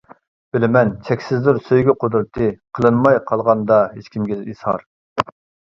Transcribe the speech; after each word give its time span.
بىلىمەن 0.55 0.93
چەكسىزدۇر 1.09 1.59
سۆيگۈ 1.67 1.95
قۇدرىتى، 2.05 2.49
قىلىنماي 2.79 3.21
قالغاندا 3.29 3.81
ھېچكىمگە 3.95 4.43
ئىزھار. 4.43 4.89